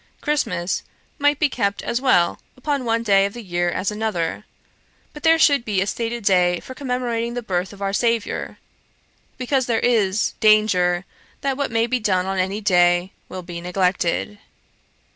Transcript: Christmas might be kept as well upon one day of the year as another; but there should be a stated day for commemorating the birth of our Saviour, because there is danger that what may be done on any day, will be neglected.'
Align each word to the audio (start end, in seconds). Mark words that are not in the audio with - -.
Christmas 0.19 0.81
might 1.19 1.37
be 1.37 1.47
kept 1.47 1.83
as 1.83 2.01
well 2.01 2.39
upon 2.57 2.85
one 2.85 3.03
day 3.03 3.27
of 3.27 3.33
the 3.33 3.43
year 3.43 3.69
as 3.69 3.91
another; 3.91 4.45
but 5.13 5.21
there 5.21 5.37
should 5.37 5.63
be 5.63 5.79
a 5.79 5.85
stated 5.85 6.23
day 6.23 6.59
for 6.59 6.73
commemorating 6.73 7.35
the 7.35 7.43
birth 7.43 7.71
of 7.71 7.83
our 7.83 7.93
Saviour, 7.93 8.57
because 9.37 9.67
there 9.67 9.79
is 9.81 10.33
danger 10.39 11.05
that 11.41 11.55
what 11.55 11.69
may 11.69 11.85
be 11.85 11.99
done 11.99 12.25
on 12.25 12.39
any 12.39 12.61
day, 12.61 13.11
will 13.29 13.43
be 13.43 13.61
neglected.' 13.61 14.39